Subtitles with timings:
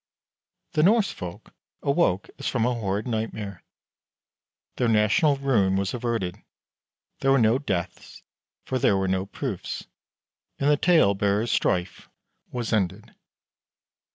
[0.71, 1.53] The Norse folk
[1.83, 3.63] awoke as from a horrid nightmare.
[4.77, 6.41] Their national ruin was averted;
[7.19, 8.23] there were no deaths,
[8.65, 9.85] for there were no proofs;
[10.57, 12.09] and the talebearer's strife
[12.51, 13.13] was ended.